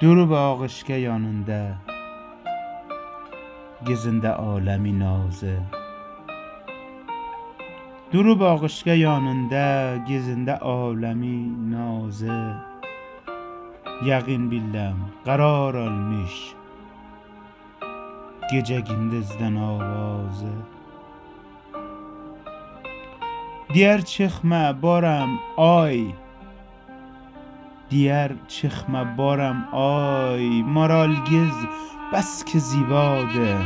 درو 0.00 0.26
به 0.26 0.36
آغشکه 0.36 0.94
یاننده 0.94 1.74
گزنده 3.86 4.28
عالمی 4.28 4.92
نازه. 4.92 5.60
درو 8.12 8.34
به 8.34 8.44
آغشکه 8.44 8.90
یاننده 8.90 9.98
گزنده 10.08 10.52
عالمی 10.52 11.56
نازه. 11.58 12.54
یقین 14.04 14.48
بیلم 14.48 14.96
قرار 15.24 15.76
آلمیش 15.76 16.54
گجه 18.52 18.80
گندزدن 18.80 19.56
آوازه. 19.56 20.52
دیر 23.72 23.98
چخمه 23.98 24.72
بارم 24.72 25.38
آی 25.56 26.14
دیر 27.88 28.36
چخمه 28.48 29.04
بارم 29.04 29.68
آی 29.72 30.62
مرال 30.62 31.14
گز 31.14 31.66
بس 32.12 32.44
که 32.44 32.58
زیباده. 32.58 33.56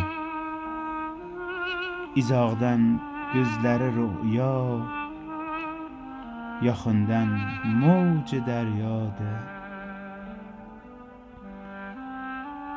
ایزاغدن 2.14 3.00
گزلر 3.34 3.91
رویا 3.91 4.82
یا 6.62 6.72
خوندن 6.72 7.41
موج 7.64 8.34
در 8.34 8.66
یاده 8.66 9.38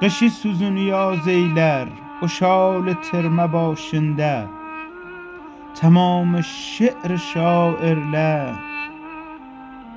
قشی 0.02 0.30
سوزن 0.30 0.78
یا 0.78 1.16
زیلر 1.16 1.88
و 2.22 2.94
ترمه 2.94 3.48
باشنده 3.48 4.50
تمام 5.76 6.42
شعر 6.42 7.18
شاعر 7.18 8.00
لد 8.00 8.56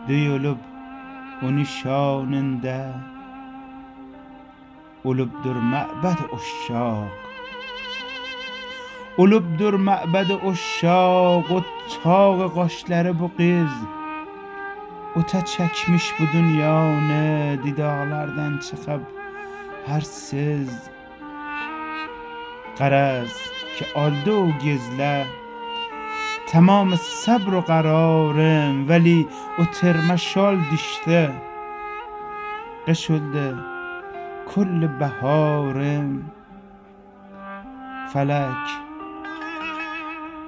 دیولوب 0.06 0.58
و 1.43 1.47
نشاننده 1.47 2.95
اولب 5.02 5.43
در 5.45 5.52
معبد 5.52 6.18
اشاق 6.35 7.09
اولب 9.16 9.57
در 9.57 9.71
معبد 9.71 10.32
اشاق 10.32 11.52
و 11.52 11.60
تاق 12.04 12.52
قاشلره 12.52 13.13
بو 13.13 13.29
قیز 13.38 13.71
و 15.16 15.23
تا 15.23 15.41
چکمش 15.41 16.13
بو 16.13 16.26
دنیا 16.35 17.01
نه 17.01 17.57
دیدالردن 17.57 18.59
چخب 18.59 19.01
هر 19.88 20.01
سز 20.01 20.88
قرز 22.76 23.35
که 23.79 23.87
آلده 23.95 24.32
و 24.32 24.52
گزله 24.52 25.26
تمام 26.55 26.97
صبر 26.97 27.55
و 27.55 27.60
قرارم 27.60 28.88
ولی 28.88 29.29
o 29.59 29.65
ترمه 29.65 30.16
شال 30.16 30.59
düştü 30.73 31.33
قش 32.87 33.10
oldu 33.10 33.55
کل 34.55 34.87
بهارم. 34.87 36.32
فلک 38.13 38.66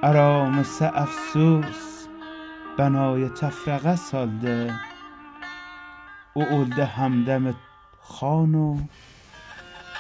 آرامسه 0.03 0.93
افسوس 0.95 2.07
بنای 2.79 3.29
تفرقه 3.29 3.97
saldı 3.97 4.71
O 6.37 6.41
oldu 6.41 6.81
همدم 6.81 7.55
خان 8.01 8.55
و 8.55 8.79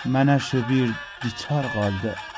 منش 0.04 0.54
bir 0.54 0.90
ditar 1.22 1.64
qaldı 1.74 2.35